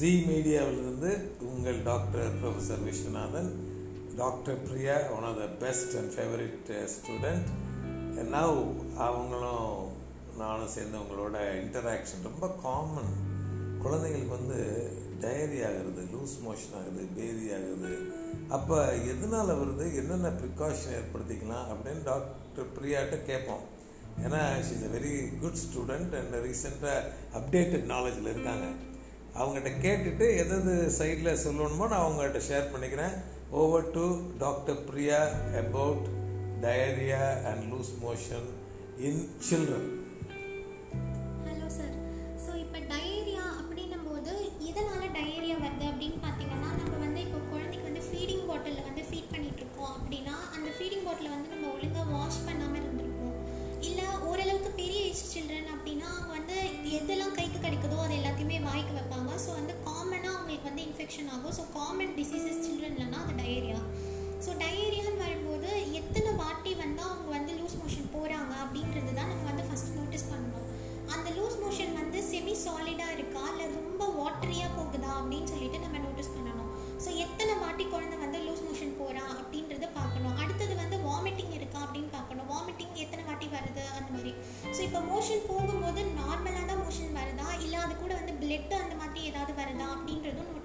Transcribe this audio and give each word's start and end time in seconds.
G 0.00 0.10
மீடியாவிலிருந்து 0.28 1.10
உங்கள் 1.46 1.78
doctor 1.88 2.28
professor 2.40 2.84
Viswanathan 2.86 3.48
doctor 4.20 4.60
Priya 4.66 4.94
one 5.16 5.26
of 5.30 5.40
the 5.40 5.46
best 5.62 5.94
and 5.98 6.12
favourite 6.14 6.70
student 6.94 7.48
now 8.34 8.60
அவங்களும் 9.06 9.74
நானும் 10.38 10.72
சேர்ந்து 10.76 10.98
அவங்களோட 11.00 11.36
இன்டராக்ஷன் 11.62 12.26
ரொம்ப 12.28 12.48
காமன் 12.64 13.12
குழந்தைங்களுக்கு 13.84 14.36
வந்து 14.38 14.58
டயரி 15.24 15.60
ஆகுறது 15.68 16.04
லூஸ் 16.14 16.36
மோஷன் 16.46 16.76
ஆகுது 16.80 17.04
பேதி 17.16 17.46
ஆகுது. 17.58 17.94
அப்போ 18.58 18.78
எதனால் 19.12 19.58
வருது 19.62 19.86
என்னென்ன 20.02 20.30
ப்ரிகாஷன் 20.42 20.98
ஏற்படுத்திக்கலாம் 21.00 21.70
அப்படின்னு 21.72 22.04
டாக்டர் 22.12 22.74
பிரியாட்ட 22.76 23.18
கேட்போம். 23.30 23.66
ஏன்னா 24.24 24.40
she 24.68 24.76
is 24.78 24.94
very 24.98 25.14
good 25.42 25.60
student 25.64 26.16
and 26.20 26.38
ரீசெண்டாக 26.46 27.10
அப்டேட்டட் 27.40 27.92
நாலேஜில் 27.94 28.32
இருக்காங்க. 28.34 28.68
அவங்ககிட்ட 29.34 29.70
கேட்டுட்டு 29.82 30.26
எதாவது 30.36 30.72
சைடில் 30.98 31.42
சொல்லணுமோ 31.44 31.84
நான் 31.88 32.04
அவங்ககிட்ட 32.04 32.40
ஷேர் 32.48 32.72
பண்ணிக்கிறேன். 32.72 33.14
Over 33.52 33.90
to 33.90 34.04
doctor 34.38 34.84
Priya 34.84 35.20
about 35.60 36.06
diarrhoea 36.62 37.22
and 37.48 37.64
loose 37.72 37.92
motion 38.02 38.48
in 39.00 39.20
children 39.48 39.88
hello 41.46 41.68
sir 41.78 41.94
so 42.44 42.50
இப்போ 42.56 42.78
டயரியா 42.92 43.44
அப்படின்னும் 43.60 44.06
போது 44.08 44.32
எதனால 44.70 45.02
டயரியா 45.18 45.56
வருது 45.64 45.86
அப்படின்னு 45.92 46.20
பார்த்தீங்கன்னா 46.26 46.70
நம்ம 46.78 46.98
வந்து 47.04 47.22
இப்போ 47.26 47.40
குழந்தைக்கு 47.50 47.88
வந்து 47.88 48.04
ஃபீடிங் 48.08 48.46
பாட்டிலில் 48.50 48.88
வந்து 48.88 49.04
ஃபீட் 49.08 49.32
பண்ணிட்டு 49.32 49.62
இருக்கோம் 49.64 49.94
அப்படின்னா 49.96 50.36
அந்த 50.56 50.68
ஃபீடிங் 50.76 51.06
பாட்டிலை 51.08 51.30
வந்து 51.34 51.54
நம்ம 51.54 51.72
ஒழுங்காக 51.76 52.06
வாஷ் 52.14 52.44
பண்ணாமல் 52.46 52.80
இருந்திருப்போம். 52.80 53.36
இல்லை 53.88 54.06
ஓரளவுக்கு 54.28 54.70
பெரிய 54.78 55.00
ஏஜ் 55.08 55.26
சில்ட்ரன் 55.32 55.70
அப்படின்னா 55.74 56.08
அவங்க 56.14 56.32
வந்து 56.38 56.56
எதெல்லாம் 56.96 57.36
கைக்கு 57.36 57.58
கிடைக்குதோ 57.58 57.99
வந்து 60.80 60.88
இன்ஃபெக்ஷன் 60.88 61.30
ஆகும். 61.34 61.54
ஸோ 61.58 61.62
காமன் 61.78 62.14
டிசீசஸ் 62.18 62.62
சில்ட்ரன்லனா 62.66 63.18
அது 63.24 63.34
டயரியா 63.40 63.80
ஸோ 64.44 64.50
டயரியான்னு 64.62 65.22
வரும்போது 65.24 65.70
எத்தனை 66.00 66.30
வாட்டி 66.42 66.70
வந்து 66.82 67.02
அவங்க 67.08 67.28
வந்து 67.36 67.52
லூஸ் 67.58 67.76
மோஷன் 67.80 68.12
போகிறாங்க 68.14 68.52
அப்படின்றது 68.64 69.10
தான் 69.18 69.30
நம்ம 69.32 69.44
வந்து 69.50 69.64
ஃபஸ்ட் 69.68 69.96
நோட்டீஸ் 69.96 70.30
பண்ணணும். 70.30 70.68
அந்த 71.14 71.28
லூஸ் 71.38 71.58
மோஷன் 71.64 71.92
வந்து 72.00 72.18
செமி 72.30 72.54
சாலிடாக 72.62 73.16
இருக்கா? 73.16 73.42
இல்லை 73.52 73.66
ரொம்ப 73.78 74.02
வாட்டரியாக 74.20 74.70
போகுதா? 74.78 75.10
அப்படின்னு 75.20 75.50
சொல்லிட்டு 75.52 75.82
நம்ம 75.84 75.98
நோட்டீஸ் 76.06 76.32
பண்ணணும். 76.36 76.70
ஸோ 77.04 77.08
எத்தனை 77.24 77.52
வாட்டி 77.62 77.84
குழந்தை 77.94 78.16
வந்து 78.24 78.38
லூஸ் 78.46 78.64
மோஷன் 78.68 78.96
போகிறா 79.00 79.24
அப்படின்றத 79.40 79.86
பார்க்கணும். 79.98 80.38
அடுத்தது 80.42 80.74
வந்து 80.82 80.96
வாமிட்டிங் 81.08 81.54
இருக்கா 81.58 81.80
அப்படின்னு 81.86 82.10
பார்க்கணும். 82.16 82.48
வாமிட்டிங் 82.54 82.96
எத்தனை 83.04 83.24
வாட்டி 83.28 83.48
வருது? 83.56 83.84
அந்த 83.98 84.08
மாதிரி. 84.16 84.32
ஸோ 84.74 84.80
இப்போ 84.88 85.02
மோஷன் 85.12 85.46
போகும்போது 85.50 86.02
நார்மலாக 86.20 86.64
தான் 86.70 86.82
மோஷன் 86.86 87.16
வருதா? 87.20 87.48
இல்லை 87.66 87.78
அது 87.84 87.94
கூட 88.04 88.12
வந்து 88.20 88.34
பிளட் 88.42 88.74
அந்த 88.82 88.94
மாதிரி 89.02 89.20
ஏதாவது 89.32 89.54
வருதா 89.60 89.88
அப்படின்றதும் 89.96 90.50
நோட்டீஸ் 90.52 90.58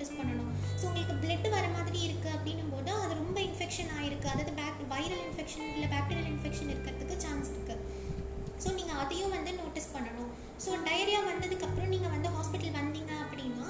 ஸோ 0.80 0.84
உங்களுக்கு 0.90 1.16
பிளட் 1.24 1.50
வர 1.56 1.66
மாதிரி 1.78 2.00
இருக்குது 2.08 2.34
அப்படின்னும் 2.38 2.74
போது 2.76 2.92
அது 3.04 3.14
ரொம்ப 3.22 3.38
இன்ஃபெக்ஷன் 3.50 3.92
ஆயிருக்கு. 3.98 4.28
அதாவது 4.34 4.54
பேக் 4.60 4.82
வைரல் 4.94 5.24
இன்ஃபெக்ஷன் 5.28 5.70
இல்லை 5.76 5.90
பேக்டீரியல் 5.96 6.30
இன்ஃபெக்ஷன் 6.34 6.72
இருக்கிறதுக்கு 6.74 7.18
சான்ஸ் 7.26 7.52
இருக்குது 7.54 7.84
ஸோ 8.64 8.70
நீங்கள் 8.80 9.00
அதையும் 9.04 9.34
வந்து 9.38 9.52
நோட்டீஸ் 9.62 9.94
பண்ணணும். 9.96 10.32
ஸோ 10.64 10.70
டயரியா 10.88 11.22
வந்ததுக்கப்புறம் 11.32 11.92
நீங்கள் 11.96 12.14
வந்து 12.16 12.30
ஹாஸ்பிட்டல் 12.38 12.78
வந்தீங்க 12.80 13.14
அப்படின்னா 13.24 13.68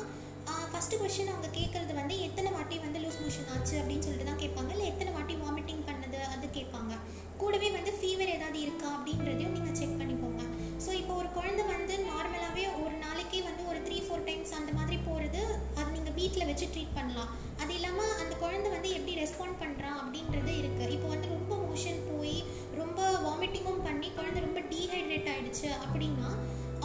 ஃபஸ்ட்டு 0.71 0.97
கொஷின் 1.01 1.29
அவங்க 1.31 1.49
கேட்குறது 1.57 1.93
வந்து 1.99 2.15
எத்தனை 2.25 2.49
வாட்டி 2.55 2.75
வந்து 2.83 2.99
லூஸ் 3.03 3.19
மோஷன் 3.23 3.47
ஆச்சு 3.53 3.75
அப்படின்னு 3.81 4.05
சொல்லிட்டு 4.05 4.27
தான் 4.29 4.41
கேட்பாங்க. 4.41 4.71
இல்லை 4.75 4.87
எத்தனை 4.91 5.11
வாட்டி 5.15 5.35
வாமிட்டிங் 5.43 5.83
பண்ணது 5.89 6.19
அது 6.33 6.45
கேட்பாங்க. 6.57 6.93
கூடவே 7.41 7.69
வந்து 7.77 7.91
ஃபீவர் 7.99 8.33
ஏதாவது 8.35 8.59
இருக்கா 8.65 8.87
அப்படின்றதையும் 8.95 9.55
நீங்கள் 9.57 9.77
செக் 9.79 9.97
பண்ணிக்கோங்க. 10.01 10.41
ஸோ 10.85 10.89
இப்போ 11.01 11.13
ஒரு 11.21 11.29
குழந்தை 11.37 11.63
வந்து 11.73 11.95
நார்மலாகவே 12.09 12.65
ஒரு 12.83 12.95
நாளைக்கே 13.05 13.41
வந்து 13.49 13.63
ஒரு 13.71 13.79
த்ரீ 13.87 13.97
ஃபோர் 14.07 14.27
டைம்ஸ் 14.29 14.53
அந்த 14.59 14.73
மாதிரி 14.79 14.97
போகிறது 15.07 15.41
வீட்டில் 16.19 16.49
வச்சு 16.49 16.65
ட்ரீட் 16.73 16.97
பண்ணலாம். 16.97 17.31
அது 17.61 17.71
இல்லாமல் 17.77 18.15
அந்த 18.21 18.33
குழந்தை 18.43 18.69
வந்து 18.75 18.89
எப்படி 18.97 19.13
ரெஸ்பாண்ட் 19.23 19.59
பண்ணுறான் 19.63 19.99
அப்படின்றது 20.01 20.51
இருக்குது 20.61 20.93
இப்போ 20.97 21.09
வந்து 21.13 21.27
ரொம்ப 21.35 21.53
மோஷன் 21.67 22.01
போய் 22.09 22.37
ரொம்ப 22.81 23.01
வாமிட்டிங்கும் 23.25 23.85
பண்ணி 23.87 24.09
குழந்தை 24.17 24.41
ரொம்ப 24.47 24.61
டீஹைட்ரேட் 24.71 25.31
ஆகிடுச்சு 25.33 25.69
அப்படின்னா 25.83 26.29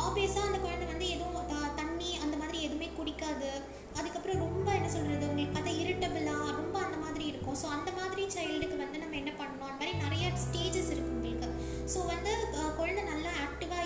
ஆப்வியஸாக 0.04 0.48
அந்த 0.48 0.58
குழந்தை 0.64 0.86
வந்து 0.92 1.06
எதுவும் 1.14 1.38
தண்ணி 1.80 2.10
அந்த 2.24 2.34
மாதிரி 2.42 2.58
எதுவுமே 2.66 2.88
குடிக்காது. 2.98 3.50
அதுக்கப்புறம் 3.98 4.42
ரொம்ப 4.44 4.68
என்ன 4.78 4.88
சொல்கிறது 4.94 5.28
உங்களுக்கு 5.30 5.54
பார்த்தா 5.56 5.72
இரிட்டபிளாக 5.82 6.46
ரொம்ப 6.60 6.76
அந்த 6.86 6.96
மாதிரி 7.04 7.24
இருக்கும். 7.30 7.58
ஸோ 7.62 7.66
அந்த 7.76 7.90
மாதிரி 7.98 8.22
சைல்டுக்கு 8.36 8.76
வந்து 8.82 9.02
நம்ம 9.02 9.18
என்ன 9.22 9.32
பண்ணணும்? 9.40 9.68
அந்த 9.70 9.80
மாதிரி 9.80 9.92
நிறைய 10.04 10.26
ஸ்டேஜஸ் 10.44 10.90
இருக்குது 10.92 11.16
உங்களுக்கு. 11.16 11.48
ஸோ 11.92 11.98
வந்து 12.12 12.32
குழந்தை 12.78 13.02
நல்லா 13.12 13.32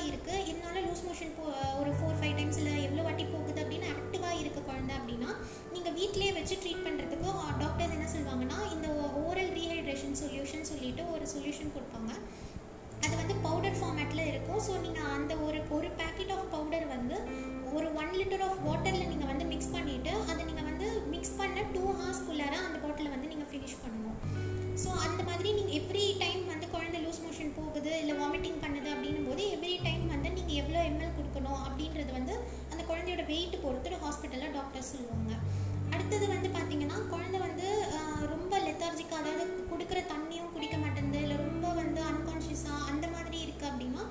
ஆக்டிவாக 0.04 0.12
இருக்குது 0.12 0.46
இருந்தாலும் 0.50 0.84
லூஸ் 0.86 1.04
மோஷன் 1.08 1.34
போ 1.36 1.44
ஒரு 1.80 1.90
ஃபோர் 1.98 2.16
ஃபைவ் 2.18 2.34
டைம்ஸ் 2.38 2.58
இல்லை 2.60 2.74
எவ்வளோ 2.86 3.02
வாட்டி 3.06 3.24
போகுது 3.34 3.58
அப்படின்னு 3.62 3.86
ஆக்டிவாக 3.94 4.40
இருக்க 4.42 4.60
குழந்தை 4.68 4.92
அப்படின்னா 4.98 5.30
நீங்கள் 5.74 5.94
வீட்டிலே 5.98 6.30
வச்சு 6.38 6.54
ட்ரீட் 6.62 6.84
பண்ணுறதுக்கு 6.86 7.28
டாக்டர்ஸ் 7.62 7.94
என்ன 7.96 8.08
சொல்லுவாங்கன்னா 8.14 8.58
இந்த 8.74 8.88
ஓரல் 9.22 9.52
ரீஹைட்ரேஷன் 9.58 10.18
சொல்யூஷன் 10.22 10.68
சொல்லிட்டு 10.70 11.04
ஒரு 11.14 11.26
சொல்யூஷன் 11.34 11.74
கொடுப்பாங்க. 11.76 12.12
அது 13.04 13.14
வந்து 13.22 13.34
பவுடர் 13.46 13.78
ஃபார்மேட்டில் 13.80 14.28
இருக்கும். 14.30 14.60
ஸோ 14.66 14.72
நீங்கள் 14.84 15.10
அந்த 15.16 15.32
ஒரு 15.46 15.58
ஒரு 15.78 15.88
பேக்கெட் 16.00 16.32
ஆஃப் 16.36 16.52
பவுடர் 16.54 16.86
வந்து 16.94 17.16
ஒரு 17.76 17.86
ஒன் 18.00 18.14
லிட்டர் 18.20 18.44
ஆஃப் 18.48 18.60
வாட்டரில் 18.68 19.10
நீங்கள் 19.12 19.30
வந்து 19.32 19.46
மிக்ஸ் 19.52 19.74
பண்ணிவிட்டு 19.76 20.12
அதை 20.30 20.40
நீங்கள் 20.50 20.68
வந்து 20.70 20.88
மிக்ஸ் 21.14 21.36
பண்ண 21.40 21.66
டூ 21.76 21.84
ஹார்ஸ்க்குள்ளார 22.00 22.54
அந்த 22.66 22.78
பாட்டிலை 22.84 23.10
வந்து 23.16 23.30
நீங்கள் 23.32 23.50
ஃபினிஷ் 23.52 23.80
பண்ணணும். 23.84 24.18
ஸோ 24.82 24.90
அந்த 25.06 25.20
மாதிரி 25.28 25.48
நீங்கள் 25.58 25.76
எவ்ரி 25.80 26.06
டைம் 26.22 26.42
வந்து 26.52 26.66
குழந்தை 26.74 26.98
லூஸ் 27.04 27.20
மோஷன் 27.26 27.52
போகுது 27.58 27.90
இல்லை 28.02 28.14
வாமிட்டிங் 28.22 28.62
பண்ணுது 28.64 28.88
அப்படின்னும் 28.94 29.28
போது 29.30 29.42
எவ்ரி 29.56 29.73
எவ்வளோ 30.64 30.82
எம்எல் 30.90 31.16
கொடுக்கணும் 31.18 31.60
அப்படின்றது 31.66 32.10
வந்து 32.18 32.34
அந்த 32.72 32.82
குழந்தையோட 32.90 33.24
வெயிட் 33.32 33.62
பொறுத்து 33.64 34.02
ஹாஸ்பிட்டலில் 34.04 34.56
டாக்டர் 34.58 34.90
சொல்லுவாங்க. 34.92 35.32
அடுத்தது 35.94 36.26
வந்து 36.34 36.48
பார்த்தீங்கன்னா 36.54 36.96
குழந்தை 37.14 37.38
வந்து 37.46 37.66
ரொம்ப 38.34 38.52
லெத்தார்ஜிக்காக 38.66 39.20
அதாவது 39.22 39.64
கொடுக்குற 39.72 39.98
தண்ணியும் 40.12 40.52
குடிக்க 40.54 40.76
மாட்டேங்குது 40.84 41.20
இல்லை 41.24 41.36
ரொம்ப 41.46 41.66
வந்து 41.80 42.00
அன்கான்ஷியஸாக 42.12 42.86
அந்த 42.92 43.06
மாதிரி 43.16 43.38
இருக்குது 43.44 43.70
அப்படின்னா 43.70 44.04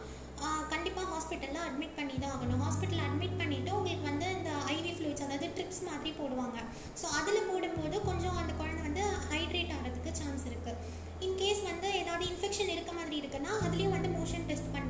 கண்டிப்பாக 0.72 1.08
ஹாஸ்பிட்டலில் 1.12 1.66
அட்மிட் 1.66 1.98
பண்ணி 1.98 2.16
தான் 2.22 2.34
ஆகணும். 2.36 2.62
ஹாஸ்பிட்டலில் 2.66 3.06
அட்மிட் 3.08 3.38
பண்ணிவிட்டு 3.42 3.72
உங்களுக்கு 3.78 4.06
வந்து 4.10 4.28
இந்த 4.38 4.52
ஐவி 4.76 4.92
ஃப்ளூயிட்ஸ் 4.96 5.26
அதாவது 5.26 5.48
ட்ரிப்ஸ் 5.58 5.84
மாதிரி 5.90 6.12
போடுவாங்க. 6.20 6.58
ஸோ 7.02 7.06
அதில் 7.20 7.48
போடும்போது 7.52 7.96
கொஞ்சம் 8.10 8.40
அந்த 8.42 8.54
குழந்தை 8.62 8.82
வந்து 8.88 9.04
ஹைட்ரேட் 9.32 9.74
ஆகிறதுக்கு 9.76 10.14
சான்ஸ் 10.22 10.46
இருக்குது 10.50 10.80
இன்கேஸ் 11.28 11.62
வந்து 11.72 11.90
ஏதாவது 12.02 12.24
இன்ஃபெக்ஷன் 12.32 12.74
இருக்க 12.76 12.92
மாதிரி 13.00 13.16
இருக்குன்னா 13.22 13.52
அதுலேயும் 13.66 13.96
வந்து 13.98 14.12
மோஷன் 14.18 14.48
டெஸ்ட் 14.50 14.74
பண்ணி 14.74 14.83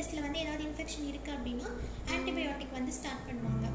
டெஸ்ட்டில் 0.00 0.26
வந்து 0.26 0.42
ஏதாவது 0.44 0.62
இன்ஃபெக்ஷன் 0.70 1.08
இருக்குது 1.12 1.36
அப்படின்னா 1.36 1.68
ஆன்டிபயோட்டிக் 2.16 2.76
வந்து 2.80 2.92
ஸ்டார்ட் 2.98 3.26
பண்ணுவாங்க. 3.28 3.66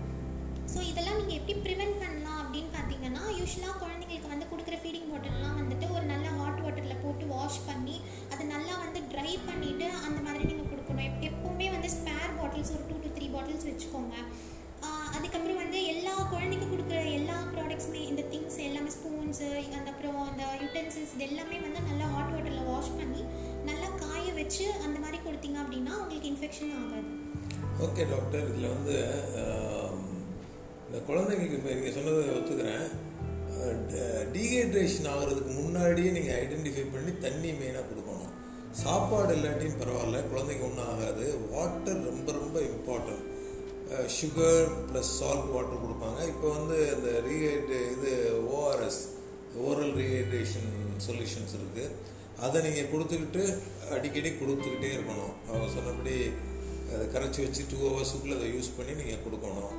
ஸோ 0.74 0.80
இதெல்லாம் 0.92 1.18
நீங்கள் 1.20 1.38
எப்படி 1.40 1.54
ப்ரிவென்ட் 1.66 2.00
பண்ணலாம் 2.04 2.40
அப்படின்னு 2.44 2.70
பார்த்தீங்கன்னா 2.76 3.24
யூஸ்வலாக 3.40 3.76
குழந்தைங்களுக்கு 3.82 4.32
வந்து 4.32 4.48
கொடுக்குற 4.52 4.78
ஃபீடிங் 4.84 5.10
பாட்டில்லாம் 5.12 5.60
வந்துட்டு 5.60 5.88
ஒரு 5.96 6.06
நல்ல 6.14 6.26
ஹாட் 6.40 6.62
வாட்டரில் 6.64 7.02
போட்டு 7.04 7.26
வாஷ் 7.34 7.60
பண்ணி 7.68 7.98
அதை 8.34 8.44
நல்லா 8.56 8.74
வந்து 8.86 9.02
ட்ரை 9.12 9.32
பண்ணிவிட்டு 9.50 9.88
அந்த 10.08 10.20
மாதிரி 10.26 10.44
நீங்கள் 10.50 10.70
கொடுக்கணும். 10.72 11.06
எப் 11.10 11.24
எப்போவுமே 11.30 11.68
வந்து 11.76 11.92
ஸ்பேர் 11.98 12.36
பாட்டில்ஸ் 12.40 12.74
ஒரு 12.76 12.84
டூ 12.90 12.98
டு 13.04 13.12
த்ரீ 13.18 13.30
பாட்டில்ஸ் 13.36 13.70
வச்சுக்கோங்க. 13.70 14.16
அதுக்கப்புறம் 15.18 15.62
வந்து 15.64 15.80
எல்லா 15.92 16.14
குழந்தைக்கு 16.32 16.66
கொடுக்குற 16.72 16.98
எல்லா 17.20 17.36
ப்ராடக்ட்ஸுமே 17.54 18.02
இந்த 18.12 18.24
திங்ஸ் 18.32 18.58
எல்லாமே 18.68 18.92
ஸ்பூன்ஸு 18.96 19.48
அந்த 19.78 19.88
அப்புறம் 19.94 20.18
அந்த 20.30 20.44
யூட்டன்சில்ஸ் 20.64 21.14
இது 21.16 21.26
எல்லாமே 21.30 21.58
வந்து 21.66 21.82
நல்லா 21.90 22.08
ஹாட் 22.14 22.34
வாட்டரில் 22.34 22.68
வாஷ் 22.72 22.92
பண்ணி 23.00 23.22
நல்லா 23.70 23.88
காய 24.02 24.26
வச்சு 24.40 24.66
அந்த 24.86 24.98
மாதிரி 25.04 25.18
கொடுத்தீங்க 25.28 25.58
அப்படின்னா 25.62 25.75
இன்ஃபெக்ஷன் 26.36 26.72
ஆகாது. 26.84 27.12
ஓகே 27.86 28.04
டாக்டர் 28.14 28.48
இதில் 28.52 28.74
வந்து 28.76 28.96
இந்த 30.86 30.98
குழந்தைங்களுக்கு 31.10 31.58
இப்போ 31.60 31.70
நீங்கள் 31.76 31.96
சொன்னதை 31.98 32.24
ஒத்துக்கிறேன். 32.38 32.88
டீஹைட்ரேஷன் 34.34 35.08
ஆகிறதுக்கு 35.12 35.52
முன்னாடியே 35.60 36.10
நீங்கள் 36.16 36.38
ஐடென்டிஃபை 36.42 36.84
பண்ணி 36.96 37.12
தண்ணி 37.26 37.50
மெயினாக 37.60 37.86
கொடுக்கணும். 37.90 38.34
சாப்பாடு 38.82 39.34
இல்லாட்டியும் 39.38 39.80
பரவாயில்ல 39.82 40.22
குழந்தைக்கு 40.32 40.66
ஒன்றும் 40.68 40.90
ஆகாது. 40.94 41.26
வாட்டர் 41.54 42.02
ரொம்ப 42.10 42.28
ரொம்ப 42.40 42.58
important 42.72 43.24
sugar 44.18 44.70
plus 44.90 45.12
salt 45.20 45.52
water 45.56 45.84
கொடுப்பாங்க. 45.86 46.20
இப்போ 46.34 46.48
வந்து 46.58 46.78
இந்த 46.96 47.10
ரீஹைட்ரே 47.28 47.82
இது 47.96 48.14
ஓஆர்எஸ் 48.56 49.02
ஓரல் 49.68 49.96
ரீஹைட்ரேஷன் 50.02 50.70
சொல்யூஷன்ஸ் 51.08 51.56
இருக்குது 51.60 51.86
அதை 52.44 52.58
நீங்கள் 52.66 52.92
கொடுத்துக்கிட்டு 52.94 53.44
அடிக்கடி 53.96 54.30
கொடுத்துக்கிட்டே 54.42 54.90
இருக்கணும். 54.96 55.34
அவங்க 55.50 55.68
சொன்னபடி 55.76 56.16
அதை 56.94 57.06
கரைச்சி 57.14 57.40
வச்சு 57.46 57.62
டூ 57.72 57.78
ஹவர்ஸுக்குள்ளே 57.86 58.36
அதை 58.40 58.48
யூஸ் 58.56 58.76
பண்ணி 58.78 58.94
நீங்கள் 59.02 59.24
கொடுக்கணும். 59.28 59.76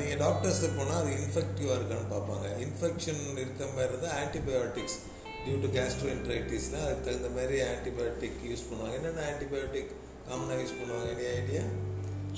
நீங்கள் 0.00 0.20
டாக்டர்ஸ் 0.24 0.60
போனால் 0.78 1.00
அது 1.02 1.12
இன்ஃபெக்டிவாக 1.20 1.78
இருக்கான்னு 1.78 2.10
பார்ப்பாங்க. 2.12 2.48
இன்ஃபெக்ஷன் 2.66 3.22
இருக்க 3.44 3.64
மாதிரி 3.76 3.90
இருந்தால் 3.92 4.16
ஆன்டிபயோட்டிக்ஸ் 4.22 4.98
டியூ 5.44 5.56
டு 5.64 5.70
கேஸ்ட்ரோஎன்ட்ரைட்டிஸ்னால் 5.76 6.84
அதுக்கு 6.86 7.06
தகுந்த 7.08 7.30
மாதிரி 7.36 7.56
ஆன்டிபயோட்டிக் 7.72 8.38
யூஸ் 8.50 8.66
பண்ணுவாங்க. 8.70 8.96
என்னென்ன 8.98 9.24
ஆன்டிபயோட்டிக் 9.30 9.90
காமனாக 10.28 10.58
யூஸ் 10.62 10.78
பண்ணுவாங்க? 10.80 11.08
எனி 11.14 11.26
ஐடியா 11.38 11.62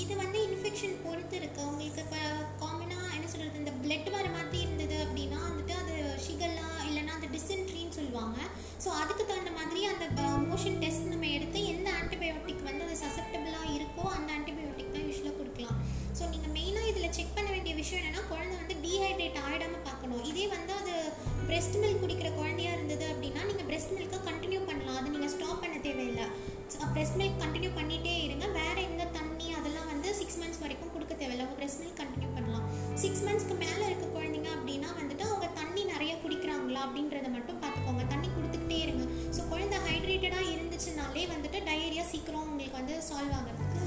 இது 0.03 0.13
வந்து 0.23 0.39
இன்ஃபெக்ஷன் 0.49 0.95
பொறுத்து 1.07 1.35
இருக்கு. 1.41 1.61
உங்களுக்கு 1.71 2.03
இப்போ 2.05 2.21
காமனாக 2.63 3.09
என்ன 3.17 3.27
சொல்கிறது 3.33 3.63
இந்த 3.63 3.73
பிளட் 3.83 4.09
வர 4.17 4.27
மாதிரி 4.37 4.59
இருந்தது 4.67 4.97
அப்படின்னா 5.07 5.41
வந்துட்டு 5.49 5.75
அது 5.83 5.95
ஷிகல்லாம் 6.27 6.79
டிசென்ட்ரின்னு 7.37 7.97
சொல்லுவாங்க. 7.99 8.39
ஸோ 8.85 8.89
அதுக்கு 9.03 9.25
தகுந்த 9.31 9.51
மாதிரி 9.59 9.81
அந்த 9.93 10.05
uh, 10.23 10.39
மோஷன் 10.51 10.79
டெஸ்ட் 10.83 11.11
நம்ம 11.13 11.27
எடுத்து 11.37 11.59
எந்த 11.75 11.89
ஆன்டிபயோட்டிக் 12.01 12.65
வந்து 12.69 12.85
அது 12.87 12.97
சசப்டபிள் 13.05 13.42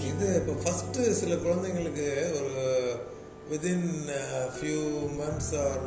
இது 0.09 0.27
இப்போ 0.39 0.53
ஃபஸ்ட்டு 0.63 1.01
சில 1.19 1.33
குழந்தைங்களுக்கு 1.35 2.07
ஒரு 2.39 2.53
வித்தின் 3.49 3.87
ஃபியூ 4.55 4.81
மந்த்ஸ் 5.19 5.53
ஆர் 5.63 5.83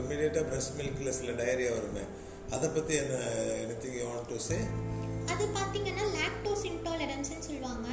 இமீடியட்டாக 0.00 0.44
பிரஸ்ட் 0.50 0.76
மில்கில் 0.78 1.16
சில 1.18 1.32
டயரியா 1.40 1.70
வருமே. 1.76 2.04
அதை 2.56 2.68
பற்றி 2.68 2.94
என்ன 3.02 3.14
anything 3.64 3.96
you 3.98 4.04
want 4.10 4.30
to 4.32 4.38
say 4.48 4.58
அது 5.32 5.44
பார்த்தீங்கன்னா 5.58 6.04
லாக்டோஸ் 6.18 6.64
இன்டாலரன்ஸ்னு 6.72 7.46
சொல்லுவாங்க. 7.48 7.88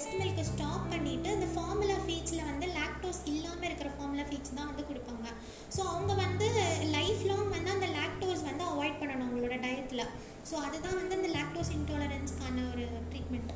Breast 0.00 0.20
milk 0.20 0.38
ஸ்டாப் 0.48 0.84
பண்ணிவிட்டு 0.92 1.28
அந்த 1.36 1.46
ஃபார்முலா 1.54 1.96
ஃபீட்ஸில் 2.04 2.46
வந்து 2.50 2.66
லாக்டோஸ் 2.76 3.18
இல்லாமல் 3.32 3.66
இருக்கிற 3.68 3.88
ஃபார்முலா 3.96 4.24
ஃபீட்ஸ் 4.28 4.54
தான் 4.58 4.68
வந்து 4.70 4.84
கொடுப்பாங்க. 4.90 5.26
ஸோ 5.74 5.80
அவங்க 5.92 6.12
வந்து 6.22 6.46
லைஃப் 6.94 7.24
லாங் 7.30 7.50
வந்து 7.56 7.70
அந்த 7.74 7.88
லாக்டோஸ் 7.98 8.42
வந்து 8.48 8.64
அவாய்ட் 8.72 8.98
பண்ணணும் 9.00 9.26
அவங்களோட 9.26 9.56
டயட்டில் 9.66 10.04
ஸோ 10.50 10.54
அதுதான் 10.66 10.98
வந்து 11.00 11.18
அந்த 11.18 11.30
லாக்டோஸ் 11.38 11.72
இன்டாலரன்ஸ்க்கான 11.78 12.64
ஒரு 12.70 12.86
ட்ரீட்மெண்ட் 13.10 13.52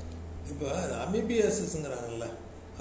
இப்போ 0.52 0.68
அமிபியாசிஸ்ங்கிறாங்கல்ல 1.06 2.28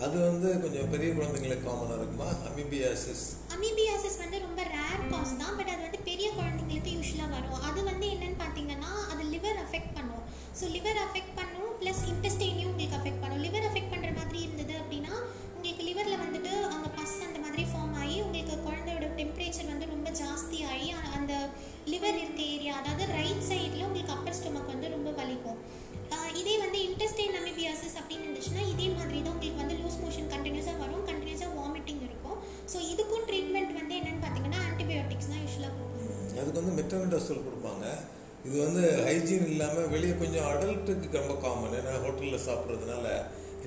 அது 0.04 0.16
வந்து 0.28 0.50
கொஞ்சம் 0.62 0.92
பெரிய 0.94 1.10
குழந்தைங்களுக்கு 1.18 1.66
காமனாக 1.70 1.98
இருக்குமா? 2.00 2.30
அமிபியாசிஸ். 2.50 3.26
அமீபியாசிஸ் 3.56 4.22
வந்து 4.24 4.38
ரொம்ப 4.46 4.62
ரேர் 4.76 5.04
காஸ் 5.12 5.34
தான் 5.42 5.56
பட் 5.58 5.72
அது 5.74 5.82
வந்து 5.88 6.00
பெரிய 6.10 6.28
குழந்தைங்களுக்கு 6.38 6.94
யூஸ்வலாக 6.98 7.30
வரும். 7.36 7.60
அது 7.68 7.80
வந்து 7.92 8.06
என்னன்னு 8.14 8.40
பார்த்தீங்கன்னா 8.44 8.92
அது 9.12 9.24
லிவர் 9.34 9.60
அஃபெக்ட் 9.66 9.94
பண்ணும். 9.98 10.24
ஸோ 10.60 10.64
லிவர் 10.78 11.00
அஃபெக்ட் 11.06 11.36
பண்ணும் 11.40 11.70
ப்ளஸ் 11.82 12.02
இன்டெஸ்டைனையும் 12.14 12.43
லிவர் 21.92 22.20
இருக்க 22.24 22.42
ஏரியா 22.56 22.74
அதாவது 22.82 23.06
ரைட் 23.18 23.46
சைடில் 23.50 23.86
உங்களுக்கு 23.88 24.14
அப்பர் 24.16 24.38
ஸ்டொமக் 24.40 24.72
வந்து 24.74 24.88
ரொம்ப 24.96 25.10
வலிக்கும். 25.20 25.60
இதே 26.42 26.54
வந்து 26.64 26.78
இன்டெஸ்டைன் 26.88 27.36
அமிபியாசிஸ் 27.40 27.98
அப்படின்னு 28.00 28.26
இருந்துச்சுன்னா 28.28 28.64
இதே 28.74 28.88
மாதிரி 28.98 29.18
தான் 29.26 29.34
உங்களுக்கு 29.34 29.62
வந்து 29.62 29.76
லூஸ் 29.82 30.00
மோஷன் 30.04 30.30
கண்டினியூஸாக 30.34 30.78
வரும் 30.84 31.06
கண்டினியூஸாக 31.10 31.52
வாமிட்டிங் 31.60 32.02
இருக்கும். 32.08 32.38
ஸோ 32.72 32.78
இதுக்கும் 32.94 33.26
ட்ரீட்மெண்ட் 33.30 33.74
வந்து 33.80 33.94
என்னென்னு 34.00 34.22
பார்த்தீங்கன்னா 34.26 34.60
ஆன்டிபயோட்டிக்ஸ் 34.70 35.30
தான் 35.32 35.42
யூஸ்வலாக 35.44 35.72
கொடுப்பாங்க. 35.78 36.40
அதுக்கு 36.42 36.60
வந்து 36.62 36.76
மெட்டனடோஸ்டல் 36.80 37.46
கொடுப்பாங்க. 37.48 37.86
இது 38.48 38.56
வந்து 38.66 38.84
ஹைஜீன் 39.08 39.48
இல்லாமல் 39.54 39.90
வெளியே 39.94 40.16
கொஞ்சம் 40.22 40.48
அடல்ட்டுக்கு 40.52 41.22
ரொம்ப 41.22 41.36
காமன் 41.46 41.78
ஏன்னா 41.80 41.94
ஹோட்டலில் 42.06 42.46
சாப்பிட்றதுனால 42.48 43.08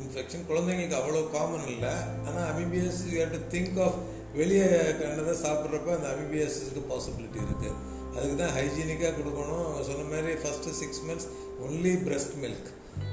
இன்ஃபெக்ஷன் 0.00 0.46
குழந்தைங்களுக்கு 0.48 0.98
அவ்வளோ 1.00 1.22
காமன் 1.36 1.68
இல்லை. 1.74 1.92
ஆனால் 2.26 2.46
amoebas 2.52 3.02
you 3.10 3.14
have 3.20 3.36
to 3.36 3.42
think 3.54 3.78
of 3.86 3.98
வெளியே 4.40 4.66
கண்டதை 5.02 5.34
சாப்பிட்றப்ப 5.44 5.94
அந்த 5.98 6.08
அமிபிஎஸ்க்கு 6.14 6.82
பாசிபிலிட்டி 6.90 7.40
இருக்குது 7.46 7.76
அதுக்கு 8.16 8.36
தான் 8.42 8.54
ஹைஜீனிக்காக 8.58 9.12
கொடுக்கணும் 9.18 9.70
சொன்ன 9.88 10.06
மாதிரி 10.12 10.34
first 10.42 10.76
six 10.80 11.02
months 11.08 11.28
only 11.66 11.94
breast 12.06 12.36
milk 12.44 12.70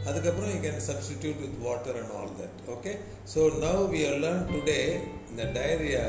அதுக்கப்புறம் 0.09 0.51
you 0.53 0.59
can 0.65 0.83
substitute 0.89 1.41
with 1.45 1.57
water 1.67 1.97
and 2.01 2.13
all 2.19 2.37
that 2.41 2.59
okay 2.75 2.93
so 3.33 3.41
now 3.65 3.81
we 3.95 4.01
are 4.09 4.21
learn 4.25 4.45
today 4.53 4.79
இந்த 5.31 5.43
டயரியா 5.57 6.05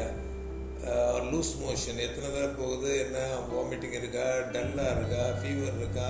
லூஸ் 1.33 1.53
மோஷன் 1.65 2.01
எத்தனை 2.07 2.27
தடவை 2.33 2.49
போகுது 2.63 2.89
என்ன 3.05 3.19
வாமிட்டிங் 3.53 3.95
இருக்கா 4.01 4.27
டல்லாக 4.55 4.97
இருக்கா 4.97 5.23
ஃபீவர் 5.41 5.79
இருக்கா 5.83 6.09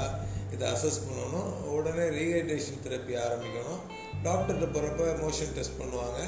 இதை 0.54 0.64
அசஸ் 0.74 1.04
பண்ணணும். 1.04 1.50
உடனே 1.76 2.06
ரீஹைட்ரேஷன் 2.16 2.82
தெரப்பி 2.84 3.14
ஆரம்பிக்கணும். 3.26 3.80
டாக்டர்கிட்ட 4.26 4.66
போகிறப்ப 4.74 5.06
மோஷன் 5.22 5.54
டெஸ்ட் 5.56 5.78
பண்ணுவாங்க. 5.80 6.20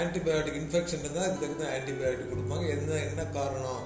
ஆன்டிபயோட்டிக் 0.00 0.58
இன்ஃபெக்ஷன் 0.62 1.02
இருந்தால் 1.04 1.26
அதுக்கு 1.26 1.44
தகுந்த 1.44 1.66
ஆன்டிபயோட்டிக் 1.76 2.32
கொடுப்பாங்க. 2.32 2.66
என்ன 2.76 2.98
என்ன 3.08 3.24
காரணம்? 3.38 3.82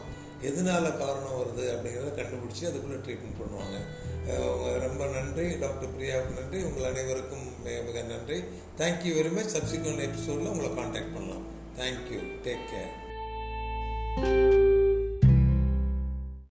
எதனால 0.49 0.85
காரணம் 1.03 1.39
வருது 1.41 1.65
அப்படிங்கிறத 1.75 2.11
கண்டுபிடிச்சி 2.21 2.65
அதுக்குள்ளே 2.71 2.99
ட்ரீட்மெண்ட் 3.05 3.41
பண்ணுவாங்க. 3.41 3.77
ரொம்ப 4.87 5.07
நன்றி. 5.17 5.47
டாக்டர் 5.65 5.95
பிரியாவுக்கு 5.97 6.37
நன்றி. 6.41 6.59
உங்கள் 6.69 6.91
அனைவருக்கும் 6.91 7.47
மிக 7.65 7.77
மிக 7.89 8.03
நன்றி. 8.13 8.39
தேங்க்யூ 8.79 9.13
வெரி 9.19 9.33
மச் 9.39 9.55
சப்சிக்வெண்ட் 9.57 10.07
எபிசோடில் 10.09 10.53
உங்களை 10.53 10.75
காண்டாக்ட் 10.75 11.15
பண்ணலாம். 11.17 11.47
Thank you 11.79 12.21
take 12.45 12.69
care 12.73 12.93